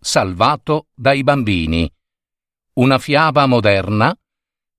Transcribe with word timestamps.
salvato 0.00 0.88
dai 0.94 1.22
bambini. 1.22 1.90
Una 2.74 2.98
fiaba 2.98 3.46
moderna 3.46 4.16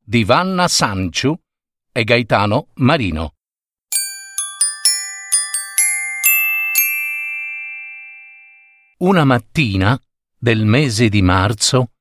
di 0.03 0.23
Vanna 0.23 0.67
Sanciu 0.67 1.39
e 1.91 2.03
Gaetano 2.03 2.70
Marino. 2.75 3.35
Una 8.98 9.23
mattina 9.23 9.99
del 10.38 10.65
mese 10.65 11.09
di 11.09 11.21
marzo, 11.21 11.91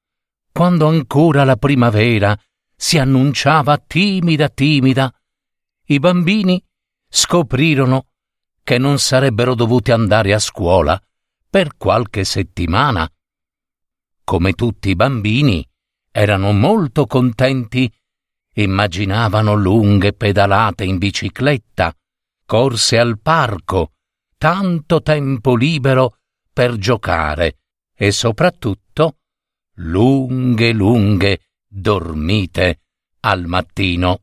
quando 0.53 0.87
ancora 0.87 1.45
la 1.45 1.57
primavera 1.57 2.39
si 2.75 2.99
annunciava 2.99 3.77
timida 3.79 4.49
timida, 4.49 5.13
i 5.87 5.99
bambini 5.99 6.63
scoprirono 7.09 8.07
che 8.63 8.79
non 8.79 8.99
sarebbero 8.99 9.55
dovuti 9.55 9.91
andare 9.91 10.33
a 10.33 10.39
scuola 10.39 11.01
per 11.51 11.77
qualche 11.77 12.23
settimana. 12.23 13.11
Come 14.23 14.53
tutti 14.53 14.91
i 14.91 14.95
bambini, 14.95 15.69
erano 16.13 16.53
molto 16.53 17.07
contenti, 17.07 17.93
immaginavano 18.55 19.55
lunghe 19.55 20.13
pedalate 20.13 20.85
in 20.85 20.99
bicicletta, 20.99 21.93
corse 22.47 22.99
al 22.99 23.19
parco, 23.21 23.95
tanto 24.39 25.03
tempo 25.03 25.57
libero 25.57 26.19
per 26.53 26.77
giocare 26.77 27.59
e 27.95 28.13
soprattutto 28.13 29.17
lunghe, 29.75 30.73
lunghe 30.73 31.41
dormite 31.67 32.83
al 33.21 33.47
mattino. 33.47 34.23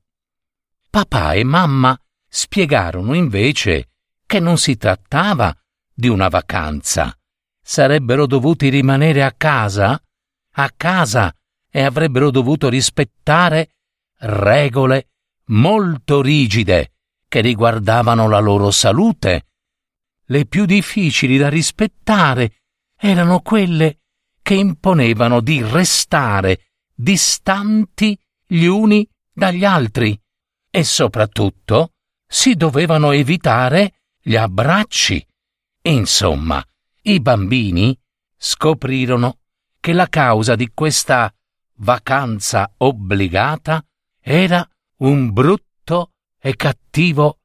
Papà 0.89 1.34
e 1.34 1.44
mamma 1.44 2.00
spiegarono 2.28 3.14
invece 3.14 3.89
che 4.25 4.39
non 4.39 4.58
si 4.58 4.78
trattava 4.78 5.56
di 5.94 6.08
una 6.08 6.28
vacanza. 6.28 7.16
Sarebbero 7.69 8.27
dovuti 8.27 8.69
rimanere 8.69 9.25
a 9.25 9.33
casa, 9.33 10.01
a 10.51 10.71
casa, 10.77 11.35
e 11.69 11.81
avrebbero 11.81 12.31
dovuto 12.31 12.69
rispettare 12.69 13.71
regole 14.19 15.09
molto 15.47 16.21
rigide 16.21 16.93
che 17.27 17.41
riguardavano 17.41 18.29
la 18.29 18.39
loro 18.39 18.71
salute. 18.71 19.47
Le 20.27 20.45
più 20.45 20.63
difficili 20.63 21.38
da 21.38 21.49
rispettare 21.49 22.61
erano 22.95 23.41
quelle 23.41 23.99
che 24.41 24.53
imponevano 24.53 25.41
di 25.41 25.61
restare 25.61 26.69
distanti 26.95 28.17
gli 28.45 28.63
uni 28.63 29.05
dagli 29.29 29.65
altri 29.65 30.17
e 30.71 30.83
soprattutto 30.85 31.95
si 32.25 32.55
dovevano 32.55 33.11
evitare 33.11 34.03
gli 34.21 34.38
abbracci 34.38 35.21
Insomma, 35.81 36.65
i 37.08 37.22
bambini 37.22 37.97
scoprirono 38.36 39.39
che 39.80 39.94
la 39.94 40.08
causa 40.08 40.55
di 40.55 40.72
questa 40.73 41.33
vacanza 41.75 42.73
obbligata 42.77 43.83
era 44.19 44.67
un 44.97 45.31
brutto 45.31 46.11
e 46.38 46.55
cattivo 46.58 47.39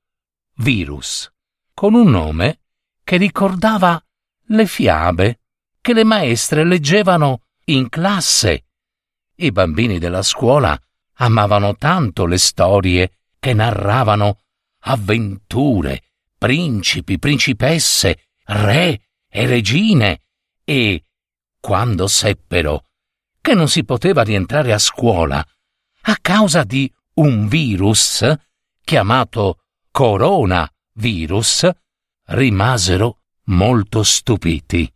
virus, 0.56 1.30
con 1.72 1.94
un 1.94 2.10
nome 2.10 2.60
che 3.04 3.16
ricordava 3.16 4.04
le 4.46 4.66
fiabe 4.66 5.40
che 5.80 5.92
le 5.92 6.04
maestre 6.04 6.64
leggevano 6.64 7.42
in 7.66 7.88
classe. 7.88 8.64
I 9.36 9.52
bambini 9.52 10.00
della 10.00 10.22
scuola 10.22 10.76
amavano 11.14 11.76
tanto 11.76 12.26
le 12.26 12.38
storie 12.38 13.12
che 13.38 13.54
narravano 13.54 14.40
avventure, 14.80 16.02
principi, 16.36 17.20
principesse, 17.20 18.30
re 18.46 19.11
e 19.34 19.46
regine 19.46 20.20
e, 20.62 21.04
quando 21.58 22.06
seppero 22.06 22.88
che 23.40 23.54
non 23.54 23.66
si 23.66 23.82
poteva 23.82 24.22
rientrare 24.22 24.74
a 24.74 24.78
scuola 24.78 25.42
a 26.02 26.16
causa 26.20 26.64
di 26.64 26.92
un 27.14 27.48
virus 27.48 28.30
chiamato 28.84 29.62
coronavirus, 29.90 31.70
rimasero 32.26 33.20
molto 33.44 34.02
stupiti. 34.02 34.92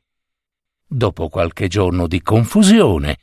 Dopo 0.86 1.28
qualche 1.28 1.68
giorno 1.68 2.06
di 2.06 2.20
confusione, 2.20 3.18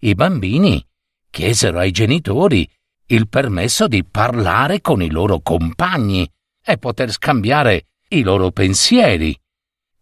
i 0.00 0.14
bambini 0.14 0.84
chiesero 1.30 1.78
ai 1.78 1.90
genitori 1.90 2.68
il 3.06 3.28
permesso 3.28 3.86
di 3.86 4.02
parlare 4.02 4.80
con 4.80 5.02
i 5.02 5.10
loro 5.10 5.40
compagni 5.40 6.26
e 6.64 6.78
poter 6.78 7.10
scambiare 7.10 7.88
i 8.08 8.22
loro 8.22 8.50
pensieri 8.50 9.38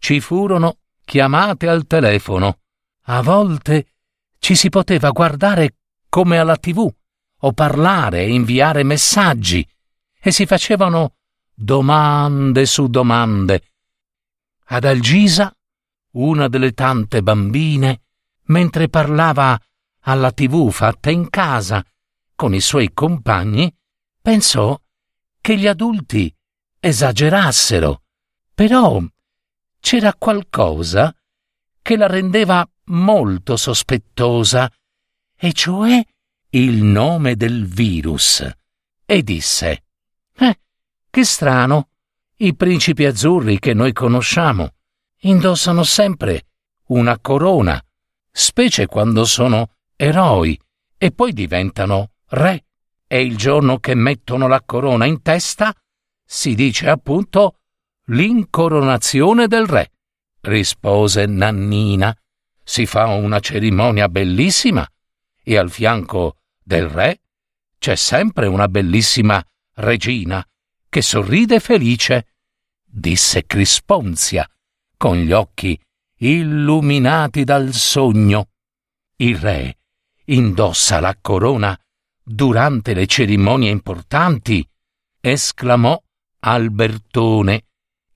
ci 0.03 0.19
furono 0.19 0.79
chiamate 1.05 1.69
al 1.69 1.87
telefono. 1.87 2.59
A 3.03 3.23
volte 3.23 3.93
ci 4.41 4.57
si 4.57 4.69
poteva 4.69 5.11
guardare 5.11 5.77
come 6.09 6.39
alla 6.39 6.57
tv 6.57 6.93
o 7.45 7.53
parlare 7.53 8.23
e 8.23 8.33
inviare 8.33 8.83
messaggi 8.83 9.65
e 10.21 10.33
si 10.33 10.45
facevano 10.45 11.15
domande 11.55 12.67
su 12.67 12.89
domande. 12.89 13.63
Ad 14.65 14.85
Algisa, 14.85 15.57
una 16.15 16.49
delle 16.49 16.73
tante 16.73 17.23
bambine, 17.23 18.03
mentre 18.47 18.89
parlava 18.89 19.57
alla 20.01 20.33
tv 20.33 20.69
fatta 20.73 21.11
in 21.11 21.31
casa 21.31 21.85
con 22.35 22.55
i 22.55 22.61
suoi 22.61 22.93
compagni, 22.93 23.73
pensò 24.21 24.77
che 25.41 25.57
gli 25.57 25.69
adulti 25.69 26.35
esagerassero. 26.81 28.03
Però 28.53 29.01
c'era 29.83 30.15
qualcosa 30.15 31.13
che 31.83 31.97
la 31.97 32.07
rendeva 32.07 32.65
molto 32.85 33.57
sospettosa, 33.57 34.71
e 35.37 35.53
cioè 35.53 36.01
il 36.51 36.85
nome 36.85 37.35
del 37.35 37.67
virus, 37.67 38.49
e 39.05 39.23
disse 39.25 39.83
Eh, 40.37 40.61
che 41.11 41.25
strano, 41.25 41.89
i 42.37 42.55
principi 42.55 43.05
azzurri 43.05 43.59
che 43.59 43.75
noi 43.75 43.93
conosciamo 43.93 44.75
indossano 45.23 45.83
sempre 45.83 46.47
una 46.87 47.19
corona, 47.19 47.85
specie 48.31 48.87
quando 48.87 49.25
sono 49.25 49.75
eroi 49.97 50.59
e 50.97 51.11
poi 51.11 51.33
diventano 51.33 52.13
re, 52.29 52.67
e 53.09 53.21
il 53.21 53.37
giorno 53.37 53.81
che 53.81 53.97
mettono 53.97 54.47
la 54.47 54.63
corona 54.65 55.07
in 55.07 55.23
testa 55.23 55.75
si 56.25 56.55
dice 56.55 56.89
appunto 56.89 57.57
L'incoronazione 58.13 59.47
del 59.49 59.67
re, 59.67 59.91
rispose 60.43 61.25
Nannina. 61.25 62.15
Si 62.63 62.85
fa 62.85 63.07
una 63.07 63.41
cerimonia 63.41 64.09
bellissima 64.09 64.87
e 65.43 65.57
al 65.57 65.71
fianco 65.71 66.37
del 66.63 66.89
re 66.89 67.21
c'è 67.79 67.97
sempre 67.97 68.47
una 68.47 68.69
bellissima 68.69 69.43
regina 69.77 70.47
che 70.91 71.01
sorride 71.01 71.59
felice, 71.59 72.35
disse 72.85 73.47
Crisponzia, 73.47 74.49
con 74.99 75.17
gli 75.17 75.33
occhi 75.33 75.81
illuminati 76.19 77.45
dal 77.45 77.73
sogno. 77.73 78.51
Il 79.17 79.39
re 79.39 79.79
indossa 80.27 81.01
la 81.01 81.17
corona 81.19 81.77
durante 82.23 82.93
le 82.93 83.07
cerimonie 83.07 83.71
importanti, 83.71 84.69
esclamò 85.19 86.01
Albertone, 86.41 87.65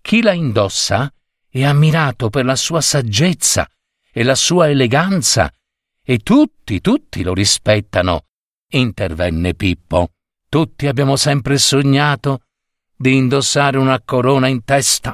chi 0.06 0.22
la 0.22 0.34
indossa 0.34 1.12
è 1.48 1.64
ammirato 1.64 2.30
per 2.30 2.44
la 2.44 2.54
sua 2.54 2.80
saggezza 2.80 3.68
e 4.12 4.22
la 4.22 4.36
sua 4.36 4.70
eleganza, 4.70 5.52
e 6.00 6.18
tutti, 6.18 6.80
tutti 6.80 7.24
lo 7.24 7.34
rispettano, 7.34 8.26
intervenne 8.68 9.54
Pippo. 9.54 10.10
Tutti 10.48 10.86
abbiamo 10.86 11.16
sempre 11.16 11.58
sognato 11.58 12.42
di 12.94 13.16
indossare 13.16 13.78
una 13.78 14.00
corona 14.00 14.46
in 14.46 14.62
testa, 14.62 15.12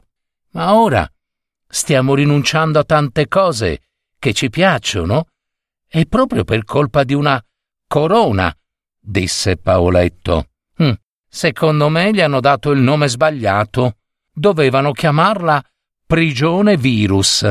ma 0.50 0.75
ora 0.75 1.11
stiamo 1.67 2.15
rinunciando 2.15 2.79
a 2.79 2.85
tante 2.85 3.29
cose 3.29 3.81
che 4.19 4.35
ci 4.35 4.50
piacciono, 4.50 5.29
e 5.88 6.05
proprio 6.05 6.45
per 6.45 6.65
colpa 6.65 7.03
di 7.03 7.15
una 7.15 7.43
corona, 7.87 8.55
disse 9.00 9.56
Paoletto. 9.56 10.49
Hm, 10.77 10.93
secondo 11.27 11.88
me 11.88 12.12
gli 12.12 12.21
hanno 12.21 12.41
dato 12.41 12.73
il 12.73 12.81
nome 12.83 13.09
sbagliato 13.09 13.97
dovevano 14.32 14.93
chiamarla 14.93 15.62
prigione 16.06 16.76
virus, 16.76 17.49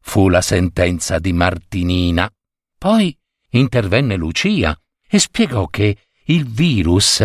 fu 0.00 0.28
la 0.28 0.40
sentenza 0.40 1.18
di 1.18 1.32
Martinina. 1.32 2.30
Poi 2.76 3.16
intervenne 3.50 4.16
Lucia 4.16 4.78
e 5.08 5.18
spiegò 5.18 5.66
che 5.68 6.08
il 6.26 6.46
virus 6.46 7.20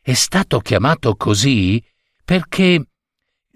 è 0.00 0.12
stato 0.12 0.60
chiamato 0.60 1.16
così 1.16 1.82
perché, 2.24 2.86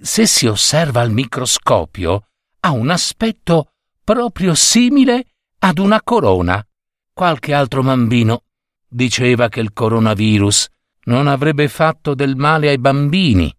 se 0.01 0.27
si 0.27 0.47
osserva 0.47 1.01
al 1.01 1.13
microscopio, 1.13 2.29
ha 2.61 2.71
un 2.71 2.91
aspetto 2.91 3.73
proprio 4.03 4.55
simile 4.55 5.27
ad 5.59 5.79
una 5.79 6.03
corona. 6.03 6.65
Qualche 7.13 7.55
altro 7.55 7.83
bambino 7.83 8.43
diceva 8.89 9.49
che 9.49 9.61
il 9.61 9.73
coronavirus 9.73 10.69
non 11.05 11.27
avrebbe 11.29 11.69
fatto 11.69 12.15
del 12.15 12.37
male 12.37 12.69
ai 12.69 12.79
bambini, 12.79 13.56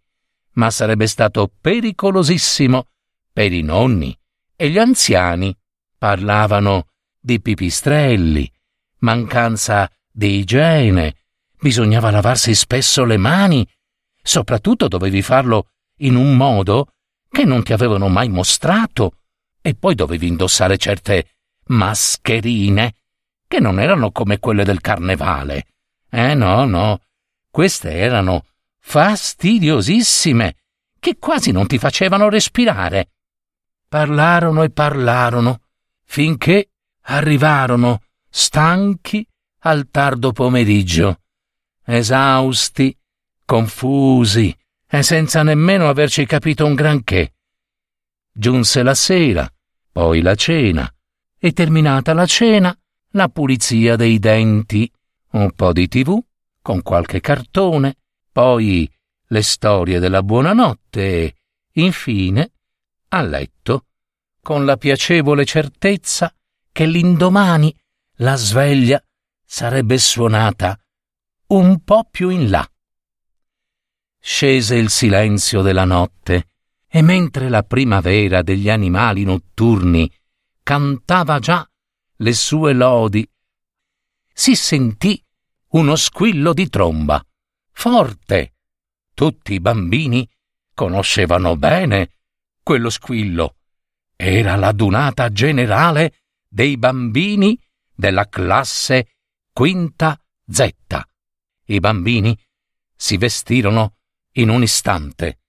ma 0.57 0.69
sarebbe 0.69 1.07
stato 1.07 1.51
pericolosissimo 1.59 2.87
per 3.31 3.53
i 3.53 3.61
nonni 3.61 4.17
e 4.55 4.69
gli 4.69 4.77
anziani. 4.77 5.55
Parlavano 5.97 6.89
di 7.19 7.41
pipistrelli, 7.41 8.51
mancanza 8.99 9.89
di 10.11 10.37
igiene, 10.37 11.15
bisognava 11.59 12.11
lavarsi 12.11 12.53
spesso 12.53 13.03
le 13.03 13.17
mani, 13.17 13.67
soprattutto 14.21 14.87
dovevi 14.87 15.23
farlo 15.23 15.69
in 15.97 16.15
un 16.15 16.35
modo 16.35 16.93
che 17.29 17.45
non 17.45 17.63
ti 17.63 17.73
avevano 17.73 18.09
mai 18.09 18.29
mostrato, 18.29 19.17
e 19.61 19.73
poi 19.73 19.95
dovevi 19.95 20.27
indossare 20.27 20.77
certe 20.77 21.31
mascherine 21.65 22.93
che 23.47 23.59
non 23.59 23.79
erano 23.79 24.11
come 24.11 24.39
quelle 24.39 24.63
del 24.63 24.81
carnevale. 24.81 25.65
Eh 26.09 26.35
no, 26.35 26.65
no, 26.65 27.01
queste 27.49 27.91
erano 27.91 28.45
fastidiosissime, 28.89 30.55
che 30.97 31.17
quasi 31.19 31.51
non 31.51 31.67
ti 31.67 31.77
facevano 31.77 32.29
respirare. 32.29 33.09
Parlarono 33.89 34.63
e 34.63 34.69
parlarono, 34.69 35.59
finché 36.05 36.69
arrivarono, 37.01 38.03
stanchi, 38.29 39.27
al 39.59 39.89
tardo 39.91 40.31
pomeriggio, 40.31 41.19
esausti, 41.83 42.97
confusi 43.43 44.55
e 44.89 45.03
senza 45.03 45.43
nemmeno 45.43 45.89
averci 45.89 46.25
capito 46.25 46.65
un 46.65 46.73
granché. 46.73 47.33
Giunse 48.31 48.83
la 48.83 48.95
sera, 48.95 49.51
poi 49.91 50.21
la 50.21 50.35
cena, 50.35 50.89
e 51.37 51.51
terminata 51.51 52.13
la 52.13 52.25
cena, 52.25 52.77
la 53.11 53.27
pulizia 53.27 53.97
dei 53.97 54.17
denti, 54.17 54.89
un 55.31 55.51
po' 55.51 55.73
di 55.73 55.89
tv, 55.89 56.17
con 56.61 56.81
qualche 56.81 57.19
cartone, 57.19 57.97
poi 58.37 58.87
le 59.29 59.41
storie 59.41 59.97
della 59.97 60.21
buonanotte 60.21 61.01
e, 61.01 61.35
infine, 61.71 62.51
a 63.07 63.23
letto, 63.23 63.87
con 64.43 64.63
la 64.63 64.77
piacevole 64.77 65.43
certezza 65.43 66.31
che 66.71 66.85
l'indomani 66.85 67.75
la 68.17 68.35
sveglia 68.35 69.03
sarebbe 69.43 69.97
suonata 69.97 70.79
un 71.47 71.83
po' 71.83 72.07
più 72.11 72.29
in 72.29 72.51
là. 72.51 72.71
Scese 74.19 74.75
il 74.75 74.91
silenzio 74.91 75.63
della 75.63 75.85
notte 75.85 76.49
e 76.87 77.01
mentre 77.01 77.49
la 77.49 77.63
primavera 77.63 78.43
degli 78.43 78.69
animali 78.69 79.23
notturni 79.23 80.07
cantava 80.61 81.39
già 81.39 81.67
le 82.17 82.33
sue 82.33 82.73
lodi, 82.73 83.27
si 84.31 84.55
sentì 84.55 85.19
uno 85.69 85.95
squillo 85.95 86.53
di 86.53 86.69
tromba, 86.69 87.19
forte. 87.77 88.55
Tutti 89.13 89.53
i 89.53 89.59
bambini 89.59 90.27
conoscevano 90.73 91.55
bene 91.57 92.09
quello 92.63 92.89
squillo. 92.89 93.57
Era 94.15 94.55
l'adunata 94.55 95.29
generale 95.29 96.15
dei 96.47 96.75
bambini 96.77 97.57
della 97.93 98.27
classe 98.27 99.17
quinta 99.53 100.19
Z. 100.49 100.73
I 101.65 101.79
bambini 101.79 102.35
si 102.95 103.15
vestirono 103.17 103.97
in 104.33 104.49
un 104.49 104.63
istante 104.63 105.41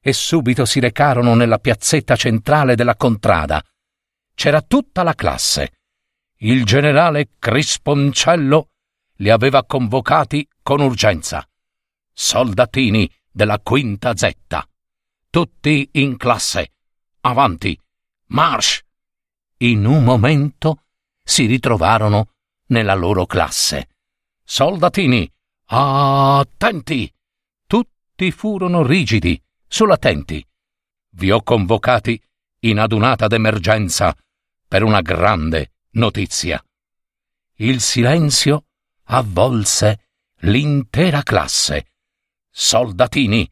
e 0.00 0.12
subito 0.14 0.64
si 0.64 0.80
recarono 0.80 1.34
nella 1.34 1.58
piazzetta 1.58 2.16
centrale 2.16 2.76
della 2.76 2.96
contrada. 2.96 3.62
C'era 4.34 4.62
tutta 4.62 5.02
la 5.02 5.14
classe. 5.14 5.72
Il 6.38 6.64
generale 6.64 7.32
Crisponcello 7.38 8.70
li 9.16 9.28
aveva 9.28 9.64
convocati 9.64 10.48
con 10.62 10.80
urgenza. 10.80 11.46
Soldatini 12.16 13.12
della 13.28 13.58
quinta 13.58 14.14
Z. 14.14 14.30
Tutti 15.28 15.88
in 15.94 16.16
classe. 16.16 16.72
Avanti. 17.22 17.76
March! 18.26 18.84
In 19.58 19.84
un 19.84 20.04
momento 20.04 20.84
si 21.24 21.46
ritrovarono 21.46 22.30
nella 22.66 22.94
loro 22.94 23.26
classe. 23.26 23.88
Soldatini, 24.44 25.28
attenti! 25.66 27.12
Tutti 27.66 28.30
furono 28.30 28.86
rigidi, 28.86 29.40
sull'attenti. 29.66 30.46
Vi 31.10 31.30
ho 31.32 31.42
convocati 31.42 32.20
in 32.60 32.78
adunata 32.78 33.26
d'emergenza 33.26 34.16
per 34.68 34.84
una 34.84 35.00
grande 35.00 35.72
notizia. 35.92 36.64
Il 37.56 37.80
silenzio 37.80 38.66
avvolse 39.04 40.08
l'intera 40.40 41.22
classe. 41.22 41.93
Soldatini, 42.56 43.50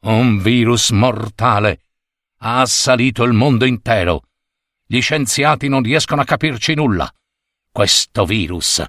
un 0.00 0.38
virus 0.42 0.90
mortale 0.90 1.84
ha 2.40 2.60
assalito 2.60 3.24
il 3.24 3.32
mondo 3.32 3.64
intero. 3.64 4.24
Gli 4.84 5.00
scienziati 5.00 5.68
non 5.68 5.82
riescono 5.82 6.20
a 6.20 6.26
capirci 6.26 6.74
nulla. 6.74 7.10
Questo 7.72 8.26
virus 8.26 8.84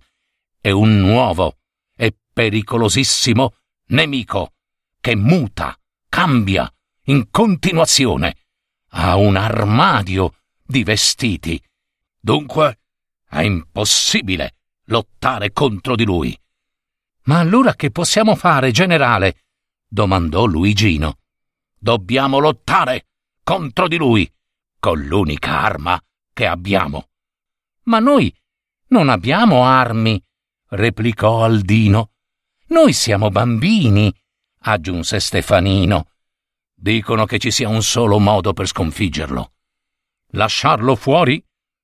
è 0.59 0.69
un 0.71 0.99
nuovo 0.99 1.59
e 1.95 2.13
pericolosissimo 2.33 3.55
nemico 3.87 4.51
che 4.99 5.15
muta, 5.15 5.79
cambia 6.09 6.69
in 7.03 7.29
continuazione. 7.31 8.35
Ha 8.89 9.15
un 9.15 9.37
armadio 9.37 10.41
di 10.61 10.83
vestiti. 10.83 11.63
Dunque 12.19 12.79
è 13.29 13.43
impossibile 13.43 14.57
lottare 14.87 15.53
contro 15.53 15.95
di 15.95 16.03
lui. 16.03 16.37
Ma 17.25 17.39
allora 17.39 17.73
che 17.75 17.91
possiamo 17.91 18.35
fare, 18.35 18.71
generale? 18.71 19.43
domandò 19.87 20.45
Luigino. 20.45 21.19
Dobbiamo 21.77 22.39
lottare 22.39 23.07
contro 23.43 23.87
di 23.87 23.97
lui, 23.97 24.31
con 24.79 24.99
l'unica 25.01 25.61
arma 25.61 25.99
che 26.33 26.45
abbiamo. 26.45 27.09
Ma 27.83 27.99
noi 27.99 28.35
non 28.87 29.09
abbiamo 29.09 29.65
armi, 29.65 30.21
replicò 30.69 31.43
Aldino. 31.43 32.11
Noi 32.67 32.93
siamo 32.93 33.29
bambini, 33.29 34.13
aggiunse 34.61 35.19
Stefanino. 35.19 36.09
Dicono 36.73 37.25
che 37.25 37.39
ci 37.39 37.51
sia 37.51 37.69
un 37.69 37.81
solo 37.81 38.19
modo 38.19 38.53
per 38.53 38.67
sconfiggerlo. 38.67 39.53
Lasciarlo 40.31 40.95
fuori 40.95 41.43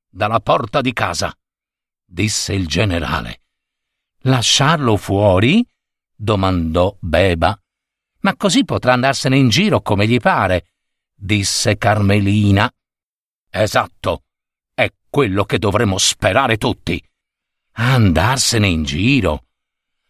dalla 0.10 0.40
porta 0.40 0.82
di 0.82 0.94
casa, 0.94 1.36
disse 2.04 2.54
il 2.54 2.68
generale. 2.68 3.42
Lasciarlo 4.26 4.98
fuori? 4.98 5.66
domandò 6.16 6.96
Beba. 7.00 7.60
Ma 8.20 8.36
così 8.36 8.64
potrà 8.64 8.94
andarsene 8.94 9.36
in 9.36 9.50
giro 9.50 9.82
come 9.82 10.08
gli 10.08 10.20
pare, 10.20 10.74
disse 11.16 11.78
Carmelina. 11.78 12.72
Esatto, 13.50 14.24
è 14.76 14.94
quello 15.10 15.44
che 15.46 15.58
dovremmo 15.58 15.98
sperare 15.98 16.58
tutti. 16.58 17.04
Andarsene 17.74 18.68
in 18.68 18.84
giro. 18.84 19.46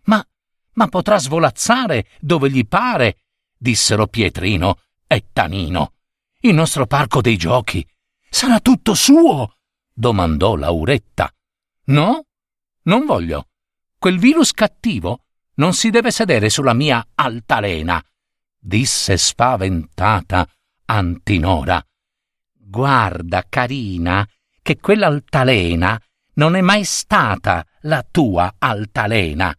Ma, 0.03 0.25
ma 0.73 0.87
potrà 0.87 1.17
svolazzare 1.17 2.07
dove 2.19 2.51
gli 2.51 2.67
pare, 2.67 3.19
dissero 3.57 4.07
Pietrino 4.07 4.79
e 5.07 5.27
Tanino. 5.31 5.93
Il 6.41 6.53
nostro 6.53 6.85
parco 6.85 7.21
dei 7.21 7.37
giochi 7.37 7.87
sarà 8.29 8.59
tutto 8.59 8.93
suo, 8.93 9.55
domandò 9.93 10.55
Lauretta. 10.55 11.33
No, 11.85 12.25
non 12.83 13.05
voglio. 13.05 13.45
Quel 14.01 14.17
virus 14.17 14.51
cattivo 14.53 15.25
non 15.57 15.73
si 15.73 15.91
deve 15.91 16.09
sedere 16.09 16.49
sulla 16.49 16.73
mia 16.73 17.09
altalena, 17.13 18.03
disse 18.57 19.15
spaventata 19.15 20.43
Antinora. 20.85 21.79
Guarda, 22.51 23.45
carina, 23.47 24.27
che 24.63 24.79
quell'altalena 24.79 26.01
non 26.33 26.55
è 26.55 26.61
mai 26.61 26.83
stata 26.83 27.63
la 27.81 28.03
tua 28.09 28.55
altalena, 28.57 29.55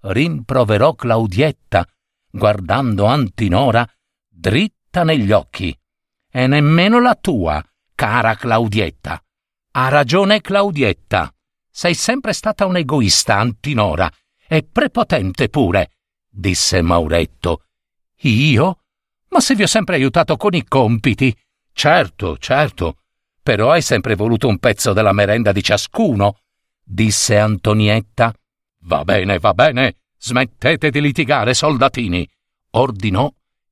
rimproverò 0.00 0.96
Claudietta, 0.96 1.86
guardando 2.28 3.04
Antinora 3.04 3.88
dritta 4.28 5.04
negli 5.04 5.30
occhi. 5.30 5.72
E 6.28 6.46
nemmeno 6.48 7.00
la 7.00 7.14
tua, 7.14 7.64
cara 7.94 8.34
Claudietta. 8.34 9.22
Ha 9.70 9.88
ragione 9.90 10.40
Claudietta. 10.40 11.32
Sei 11.78 11.92
sempre 11.92 12.32
stata 12.32 12.64
un'egoista, 12.64 13.36
Antinora, 13.36 14.10
e 14.48 14.62
prepotente 14.62 15.50
pure, 15.50 15.90
disse 16.26 16.80
Mauretto. 16.80 17.64
Io? 18.20 18.78
Ma 19.28 19.40
se 19.40 19.54
vi 19.54 19.62
ho 19.62 19.66
sempre 19.66 19.96
aiutato 19.96 20.38
con 20.38 20.54
i 20.54 20.64
compiti. 20.64 21.36
Certo, 21.74 22.38
certo. 22.38 23.00
Però 23.42 23.72
hai 23.72 23.82
sempre 23.82 24.14
voluto 24.14 24.48
un 24.48 24.56
pezzo 24.56 24.94
della 24.94 25.12
merenda 25.12 25.52
di 25.52 25.62
ciascuno, 25.62 26.38
disse 26.82 27.36
Antonietta. 27.36 28.34
Va 28.84 29.04
bene, 29.04 29.38
va 29.38 29.52
bene, 29.52 29.96
smettete 30.16 30.88
di 30.88 31.02
litigare, 31.02 31.52
soldatini, 31.52 32.26
ordinò 32.70 33.30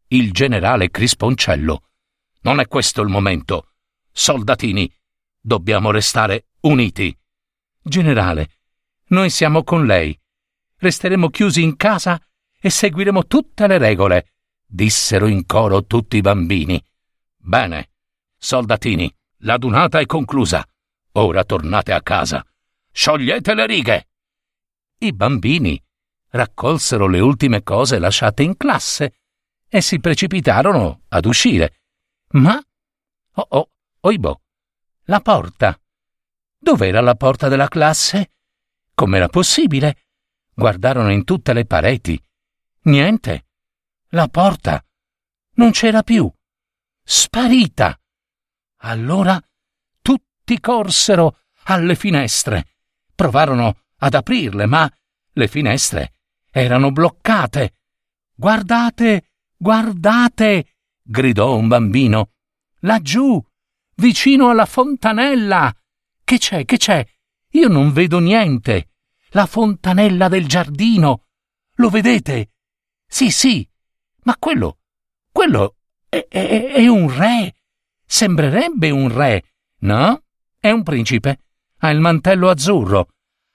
il 0.08 0.30
generale 0.30 0.90
Crisponcello. 0.90 1.82
Non 2.42 2.60
è 2.60 2.68
questo 2.68 3.00
il 3.00 3.08
momento. 3.08 3.70
Soldatini, 4.12 4.94
dobbiamo 5.40 5.90
restare 5.90 6.48
uniti. 6.60 7.16
Generale, 7.86 8.48
noi 9.08 9.28
siamo 9.28 9.62
con 9.62 9.84
lei. 9.84 10.18
Resteremo 10.76 11.28
chiusi 11.28 11.62
in 11.62 11.76
casa 11.76 12.18
e 12.58 12.70
seguiremo 12.70 13.26
tutte 13.26 13.66
le 13.66 13.76
regole, 13.76 14.32
dissero 14.64 15.26
in 15.26 15.44
coro 15.44 15.84
tutti 15.84 16.16
i 16.16 16.22
bambini. 16.22 16.82
Bene, 17.36 17.90
soldatini, 18.38 19.14
la 19.40 19.58
dunata 19.58 19.98
è 19.98 20.06
conclusa. 20.06 20.66
Ora 21.12 21.44
tornate 21.44 21.92
a 21.92 22.00
casa. 22.00 22.42
Sciogliete 22.90 23.52
le 23.52 23.66
righe. 23.66 24.08
I 25.00 25.12
bambini 25.12 25.78
raccolsero 26.30 27.06
le 27.06 27.20
ultime 27.20 27.62
cose 27.62 27.98
lasciate 27.98 28.42
in 28.42 28.56
classe 28.56 29.20
e 29.68 29.82
si 29.82 30.00
precipitarono 30.00 31.02
ad 31.08 31.26
uscire. 31.26 31.82
Ma 32.30 32.58
oh 33.34 33.46
oh, 33.46 33.70
oibò, 34.00 34.40
la 35.04 35.20
porta. 35.20 35.78
Dov'era 36.64 37.02
la 37.02 37.14
porta 37.14 37.48
della 37.48 37.68
classe? 37.68 38.36
Com'era 38.94 39.28
possibile? 39.28 40.06
Guardarono 40.54 41.12
in 41.12 41.24
tutte 41.24 41.52
le 41.52 41.66
pareti. 41.66 42.18
Niente. 42.84 43.48
La 44.12 44.28
porta 44.28 44.82
non 45.56 45.72
c'era 45.72 46.02
più. 46.02 46.26
Sparita. 47.02 48.00
Allora 48.78 49.38
tutti 50.00 50.58
corsero 50.58 51.40
alle 51.64 51.96
finestre. 51.96 52.76
Provarono 53.14 53.82
ad 53.98 54.14
aprirle, 54.14 54.64
ma 54.64 54.90
le 55.32 55.48
finestre 55.48 56.14
erano 56.50 56.90
bloccate. 56.92 57.74
Guardate, 58.34 59.32
guardate, 59.54 60.76
gridò 61.02 61.56
un 61.56 61.68
bambino. 61.68 62.30
Laggiù, 62.78 63.38
vicino 63.96 64.48
alla 64.48 64.64
fontanella. 64.64 65.70
Che 66.24 66.38
c'è, 66.38 66.64
che 66.64 66.78
c'è? 66.78 67.06
Io 67.50 67.68
non 67.68 67.92
vedo 67.92 68.18
niente. 68.18 68.88
La 69.30 69.44
fontanella 69.44 70.28
del 70.28 70.48
giardino. 70.48 71.26
Lo 71.76 71.90
vedete? 71.90 72.52
Sì, 73.06 73.30
sì. 73.30 73.68
Ma 74.22 74.34
quello, 74.38 74.78
quello 75.30 75.76
è, 76.08 76.26
è, 76.28 76.72
è 76.72 76.86
un 76.86 77.14
re. 77.14 77.54
Sembrerebbe 78.06 78.90
un 78.90 79.12
re, 79.12 79.44
no? 79.80 80.22
È 80.58 80.70
un 80.70 80.82
principe. 80.82 81.40
Ha 81.78 81.90
il 81.90 82.00
mantello 82.00 82.48
azzurro. 82.48 83.08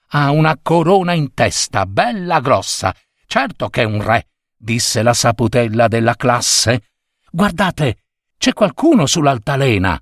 Ha 0.10 0.30
una 0.30 0.58
corona 0.62 1.14
in 1.14 1.34
testa, 1.34 1.88
bella 1.88 2.40
grossa. 2.40 2.96
Certo 3.26 3.70
che 3.70 3.82
è 3.82 3.86
un 3.86 4.04
re, 4.04 4.30
disse 4.56 5.02
la 5.02 5.14
saputella 5.14 5.88
della 5.88 6.16
classe. 6.16 6.92
Guardate, 7.32 8.04
c'è 8.38 8.54
qualcuno 8.54 9.08
sull'altalena. 9.08 10.00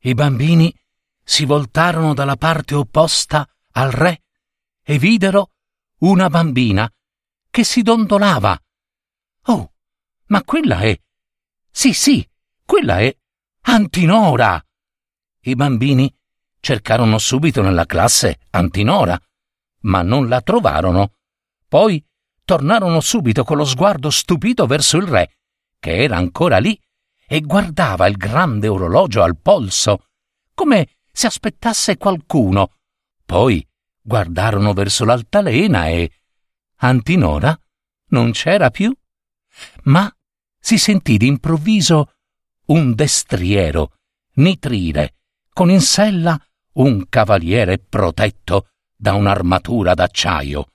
I 0.00 0.14
bambini 0.14 0.74
si 1.24 1.44
voltarono 1.46 2.14
dalla 2.14 2.36
parte 2.36 2.74
opposta 2.74 3.48
al 3.72 3.90
re 3.90 4.24
e 4.82 4.98
videro 4.98 5.54
una 6.00 6.28
bambina 6.28 6.90
che 7.50 7.64
si 7.64 7.82
dondolava. 7.82 8.60
Oh, 9.46 9.72
ma 10.26 10.42
quella 10.42 10.80
è. 10.80 10.98
Sì, 11.70 11.92
sì, 11.92 12.28
quella 12.64 12.98
è 12.98 13.16
Antinora. 13.62 14.62
I 15.40 15.54
bambini 15.54 16.14
cercarono 16.60 17.18
subito 17.18 17.62
nella 17.62 17.86
classe 17.86 18.40
Antinora, 18.50 19.18
ma 19.80 20.02
non 20.02 20.28
la 20.28 20.40
trovarono. 20.42 21.14
Poi 21.66 22.04
tornarono 22.44 23.00
subito 23.00 23.44
con 23.44 23.56
lo 23.56 23.64
sguardo 23.64 24.10
stupito 24.10 24.66
verso 24.66 24.98
il 24.98 25.06
re, 25.06 25.38
che 25.78 26.02
era 26.02 26.16
ancora 26.16 26.58
lì 26.58 26.78
e 27.26 27.40
guardava 27.40 28.06
il 28.06 28.16
grande 28.16 28.68
orologio 28.68 29.22
al 29.22 29.38
polso, 29.38 30.08
come 30.52 30.93
se 31.14 31.28
aspettasse 31.28 31.96
qualcuno. 31.96 32.72
Poi 33.24 33.64
guardarono 34.00 34.72
verso 34.72 35.04
l'altalena 35.04 35.86
e 35.86 36.10
Antinora 36.78 37.58
non 38.08 38.32
c'era 38.32 38.70
più. 38.70 38.92
Ma 39.84 40.12
si 40.58 40.76
sentì 40.76 41.16
d'improvviso 41.16 42.14
un 42.66 42.94
destriero, 42.94 43.92
nitrire, 44.34 45.14
con 45.52 45.70
in 45.70 45.80
sella 45.80 46.38
un 46.72 47.08
cavaliere 47.08 47.78
protetto 47.78 48.70
da 48.96 49.14
un'armatura 49.14 49.94
d'acciaio. 49.94 50.72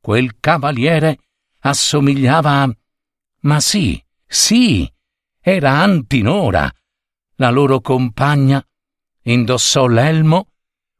Quel 0.00 0.40
cavaliere 0.40 1.20
assomigliava 1.60 2.62
a... 2.62 2.76
Ma 3.42 3.60
sì, 3.60 4.02
sì, 4.26 4.90
era 5.40 5.80
Antinora, 5.80 6.68
la 7.36 7.50
loro 7.50 7.80
compagna 7.80 8.62
indossò 9.32 9.86
l'elmo 9.86 10.52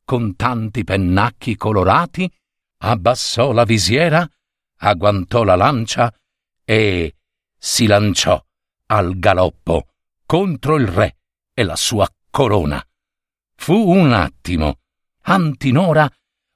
con 0.05 0.37
tanti 0.37 0.85
pennacchi 0.85 1.57
colorati, 1.57 2.31
abbassò 2.79 3.53
la 3.53 3.65
visiera, 3.65 4.29
agguantò 4.77 5.45
la 5.45 5.57
lancia 5.57 6.13
e 6.65 7.15
si 7.57 7.87
lanciò 7.87 8.43
al 8.87 9.19
galoppo 9.19 9.89
contro 10.25 10.77
il 10.77 10.87
re 10.87 11.17
e 11.53 11.63
la 11.63 11.77
sua 11.77 12.09
corona. 12.31 12.83
Fu 13.55 13.75
un 13.75 14.13
attimo. 14.13 14.79
Antinora 15.23 16.11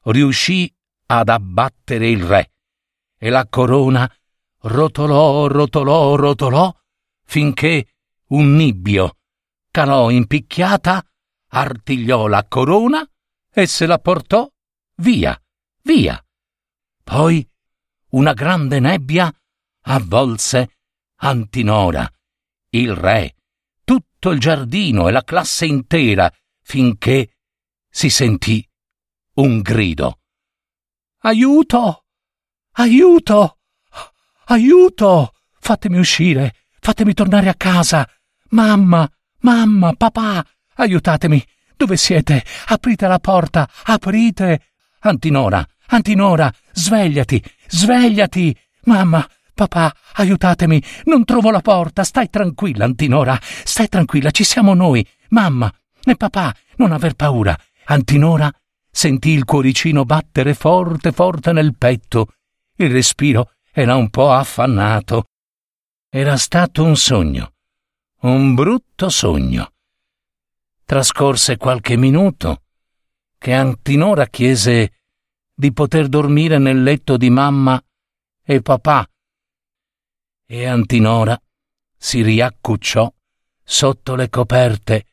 riuscì 0.04 0.72
ad 1.06 1.28
abbattere 1.28 2.08
il 2.08 2.24
re 2.24 2.52
e 3.18 3.28
la 3.28 3.46
corona 3.48 4.10
rotolò, 4.60 5.46
rotolò, 5.46 6.14
rotolò 6.14 6.74
finché 7.24 7.86
un 8.28 8.54
nibbio 8.54 9.16
calò 9.70 10.10
in 10.10 10.26
picchiata 10.26 11.04
artigliò 11.54 12.26
la 12.26 12.44
corona 12.46 13.06
e 13.50 13.66
se 13.66 13.86
la 13.86 13.98
portò 13.98 14.50
via, 14.96 15.38
via. 15.82 16.24
Poi 17.02 17.46
una 18.10 18.32
grande 18.32 18.80
nebbia 18.80 19.32
avvolse 19.82 20.76
Antinora, 21.24 22.10
il 22.70 22.94
re, 22.94 23.36
tutto 23.84 24.30
il 24.30 24.40
giardino 24.40 25.08
e 25.08 25.12
la 25.12 25.22
classe 25.22 25.66
intera, 25.66 26.32
finché 26.60 27.36
si 27.88 28.10
sentì 28.10 28.68
un 29.34 29.60
grido. 29.60 30.20
Aiuto! 31.18 32.06
Aiuto! 32.72 33.58
Aiuto! 34.46 35.34
Fatemi 35.60 35.98
uscire! 35.98 36.56
Fatemi 36.80 37.14
tornare 37.14 37.48
a 37.48 37.54
casa! 37.54 38.08
Mamma! 38.48 39.08
Mamma! 39.42 39.92
Papà! 39.92 40.44
Aiutatemi! 40.82 41.40
Dove 41.76 41.96
siete? 41.96 42.44
Aprite 42.66 43.06
la 43.06 43.20
porta! 43.20 43.68
Aprite! 43.84 44.60
Antinora! 45.02 45.64
Antinora! 45.86 46.52
Svegliati! 46.72 47.40
Svegliati! 47.68 48.56
Mamma! 48.86 49.24
Papà, 49.54 49.94
aiutatemi! 50.14 50.82
Non 51.04 51.24
trovo 51.24 51.52
la 51.52 51.60
porta! 51.60 52.02
Stai 52.02 52.28
tranquilla, 52.30 52.84
Antinora! 52.84 53.38
Stai 53.40 53.88
tranquilla, 53.88 54.32
ci 54.32 54.42
siamo 54.42 54.74
noi! 54.74 55.06
Mamma! 55.28 55.72
E 56.04 56.16
papà! 56.16 56.52
Non 56.78 56.90
aver 56.90 57.14
paura! 57.14 57.56
Antinora 57.84 58.52
sentì 58.90 59.30
il 59.30 59.44
cuoricino 59.44 60.04
battere 60.04 60.54
forte 60.54 61.12
forte 61.12 61.52
nel 61.52 61.76
petto. 61.76 62.34
Il 62.74 62.90
respiro 62.90 63.52
era 63.70 63.94
un 63.94 64.10
po' 64.10 64.32
affannato. 64.32 65.26
Era 66.10 66.36
stato 66.36 66.82
un 66.82 66.96
sogno. 66.96 67.52
Un 68.22 68.54
brutto 68.54 69.08
sogno. 69.08 69.71
Trascorse 70.92 71.56
qualche 71.56 71.96
minuto 71.96 72.64
che 73.38 73.54
Antinora 73.54 74.26
chiese 74.26 74.92
di 75.54 75.72
poter 75.72 76.06
dormire 76.06 76.58
nel 76.58 76.82
letto 76.82 77.16
di 77.16 77.30
mamma 77.30 77.82
e 78.42 78.60
papà. 78.60 79.08
E 80.44 80.66
Antinora 80.66 81.40
si 81.96 82.20
riaccucciò 82.20 83.10
sotto 83.64 84.14
le 84.14 84.28
coperte 84.28 85.06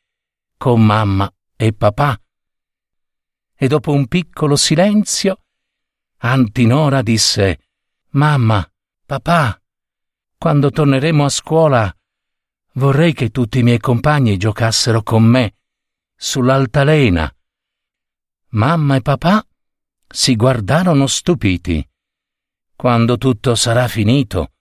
con 0.58 0.86
mamma 0.86 1.34
e 1.56 1.72
papà. 1.72 2.22
E 3.56 3.68
dopo 3.70 3.94
un 3.94 4.08
piccolo 4.08 4.58
silenzio, 4.58 5.46
Antinora 6.18 7.02
disse 7.02 7.58
Mamma, 8.10 8.70
papà, 9.06 9.58
quando 10.38 10.72
torneremo 10.72 11.24
a 11.24 11.30
scuola 11.30 11.98
vorrei 12.74 13.14
che 13.14 13.30
tutti 13.30 13.60
i 13.60 13.64
miei 13.64 13.80
compagni 13.80 14.36
giocassero 14.36 15.04
con 15.04 15.24
me 15.24 15.54
sull'altalena. 16.20 17.34
Mamma 18.50 18.96
e 18.98 19.02
papà 19.02 19.48
si 20.06 20.36
guardarono 20.36 21.08
stupiti. 21.08 21.88
Quando 22.76 23.18
tutto 23.18 23.56
sarà 23.56 23.88
finito 23.88 24.54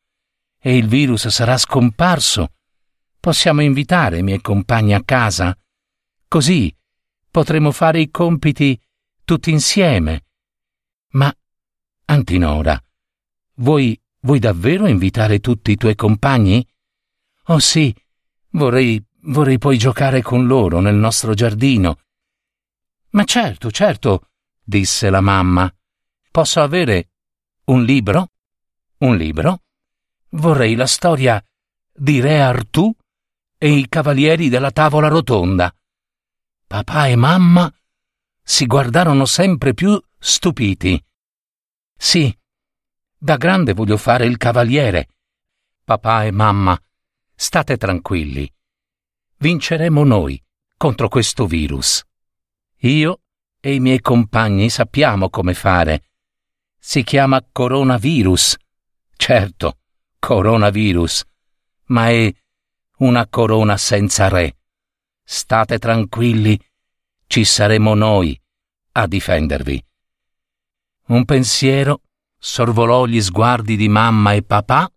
e 0.59 0.77
il 0.77 0.87
virus 0.87 1.27
sarà 1.29 1.57
scomparso, 1.59 2.53
possiamo 3.19 3.62
invitare 3.62 4.19
i 4.19 4.23
miei 4.23 4.41
compagni 4.41 4.95
a 4.95 5.03
casa, 5.03 5.59
Così 6.29 6.77
potremo 7.31 7.73
fare 7.73 8.00
i 8.00 8.11
compiti 8.11 8.79
tutti 9.25 9.50
insieme. 9.50 10.27
Ma, 11.12 11.35
Antinora, 12.05 12.79
vuoi, 13.55 13.99
vuoi 14.21 14.38
davvero 14.38 14.87
invitare 14.87 15.41
tutti 15.41 15.71
i 15.71 15.77
tuoi 15.77 15.95
compagni? 15.95 16.67
Oh 17.45 17.59
sì, 17.61 17.95
vorrei, 18.50 19.03
vorrei 19.23 19.59
poi 19.59 19.79
giocare 19.79 20.23
con 20.23 20.47
loro 20.47 20.81
nel 20.81 20.95
nostro 20.95 21.35
giardino. 21.35 22.01
Ma 23.11 23.25
certo, 23.25 23.71
certo, 23.71 24.29
disse 24.63 25.11
la 25.11 25.21
mamma. 25.21 25.73
Posso 26.31 26.61
avere 26.61 27.11
un 27.65 27.83
libro? 27.85 28.31
Un 28.99 29.17
libro? 29.17 29.63
Vorrei 30.31 30.75
la 30.75 30.87
storia 30.87 31.43
di 31.93 32.21
Re 32.21 32.41
Artù 32.41 32.95
e 33.57 33.71
i 33.71 33.89
cavalieri 33.89 34.49
della 34.49 34.71
tavola 34.71 35.09
rotonda. 35.09 35.75
Papà 36.67 37.07
e 37.09 37.17
mamma 37.17 37.73
si 38.43 38.67
guardarono 38.67 39.25
sempre 39.25 39.75
più 39.75 40.01
stupiti. 40.19 41.03
Sì, 41.97 42.37
da 43.17 43.37
grande 43.37 43.73
voglio 43.73 43.97
fare 43.97 44.27
il 44.27 44.37
cavaliere. 44.37 45.09
Papà 45.85 46.25
e 46.25 46.31
mamma, 46.31 46.81
state 47.35 47.77
tranquilli. 47.77 48.51
Vinceremo 49.40 50.02
noi 50.02 50.42
contro 50.76 51.09
questo 51.09 51.47
virus. 51.47 52.04
Io 52.78 53.21
e 53.61 53.75
i 53.75 53.78
miei 53.78 54.00
compagni 54.00 54.68
sappiamo 54.68 55.30
come 55.30 55.54
fare. 55.54 56.11
Si 56.76 57.04
chiama 57.04 57.47
coronavirus. 57.50 58.57
Certo, 59.16 59.78
coronavirus. 60.18 61.25
Ma 61.87 62.09
è 62.09 62.35
una 62.99 63.28
corona 63.28 63.76
senza 63.76 64.26
re. 64.26 64.57
State 65.23 65.78
tranquilli, 65.78 66.61
ci 67.28 67.45
saremo 67.45 67.95
noi 67.95 68.40
a 68.92 69.07
difendervi. 69.07 69.85
Un 71.07 71.25
pensiero 71.25 72.02
sorvolò 72.37 73.07
gli 73.07 73.21
sguardi 73.21 73.76
di 73.76 73.88
mamma 73.88 74.33
e 74.33 74.42
papà. 74.42 74.90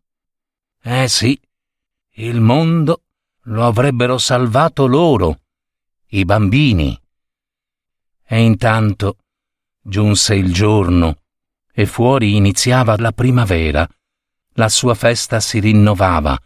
Eh 0.81 1.07
sì, 1.07 1.39
il 2.13 2.41
mondo 2.41 3.03
lo 3.45 3.65
avrebbero 3.65 4.17
salvato 4.17 4.85
loro, 4.85 5.41
i 6.09 6.25
bambini. 6.25 6.99
E 8.23 8.41
intanto 8.41 9.17
giunse 9.81 10.35
il 10.35 10.53
giorno 10.53 11.17
e 11.73 11.85
fuori 11.85 12.35
iniziava 12.35 12.95
la 12.97 13.11
primavera. 13.11 13.87
La 14.55 14.69
sua 14.69 14.93
festa 14.93 15.39
si 15.39 15.59
rinnovava. 15.59 16.37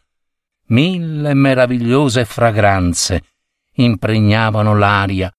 Mille 0.67 1.33
meravigliose 1.33 2.25
fragranze 2.25 3.23
impregnavano 3.73 4.75
l'aria. 4.77 5.31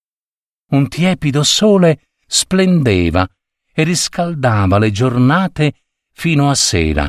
Un 0.70 0.88
tiepido 0.88 1.42
sole 1.42 2.08
splendeva 2.26 3.26
e 3.72 3.82
riscaldava 3.82 4.78
le 4.78 4.90
giornate 4.90 5.72
fino 6.12 6.50
a 6.50 6.54
sera. 6.54 7.08